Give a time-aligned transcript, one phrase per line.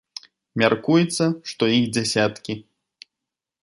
[0.61, 1.23] Мяркуецца,
[1.53, 2.53] што іх дзясяткі.